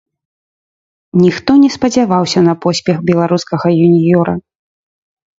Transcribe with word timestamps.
Ніхто 1.23 1.51
не 1.63 1.67
спадзяваўся 1.75 2.39
на 2.47 2.55
поспех 2.63 2.97
беларускага 3.11 3.67
юніёра. 3.87 4.33